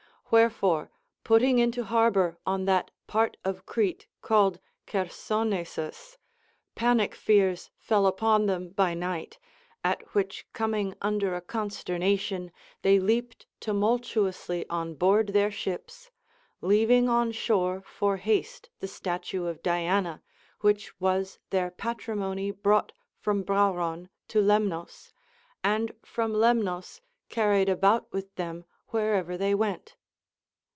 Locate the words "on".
2.45-2.63, 14.69-14.93, 17.09-17.33